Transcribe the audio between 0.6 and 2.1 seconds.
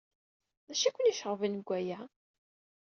D acu ay ken-iceɣben deg waya?